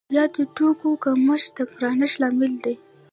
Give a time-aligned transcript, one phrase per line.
[0.15, 2.75] یا د توکو کمښت د ګرانښت لامل دی؟